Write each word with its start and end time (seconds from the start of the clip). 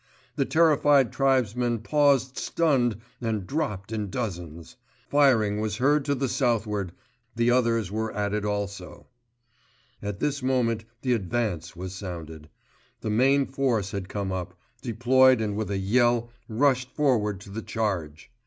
The 0.35 0.45
terrified 0.45 1.13
tribesmen 1.13 1.77
paused 1.81 2.35
stunned 2.35 2.97
and 3.21 3.45
dropped 3.45 3.91
in 3.91 4.09
dozens. 4.09 4.75
Firing 5.11 5.59
was 5.59 5.77
heard 5.77 6.05
to 6.05 6.15
the 6.15 6.27
southward—the 6.27 7.51
others 7.51 7.91
were 7.91 8.11
at 8.13 8.33
it 8.33 8.43
also. 8.43 9.09
At 10.01 10.19
this 10.19 10.41
moment 10.41 10.85
the 11.03 11.13
advance 11.13 11.75
was 11.75 11.93
sounded. 11.93 12.49
The 13.01 13.11
main 13.11 13.45
force 13.45 13.91
had 13.91 14.09
come 14.09 14.31
up, 14.31 14.57
deployed 14.81 15.39
and 15.39 15.55
with 15.55 15.69
a 15.69 15.77
yell 15.77 16.31
rushed 16.49 16.89
forward 16.89 17.39
to 17.41 17.51
the 17.51 17.61
charge. 17.61 18.31